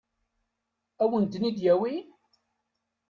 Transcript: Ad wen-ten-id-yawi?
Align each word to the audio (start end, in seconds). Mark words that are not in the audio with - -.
Ad 1.03 1.09
wen-ten-id-yawi? 1.11 1.95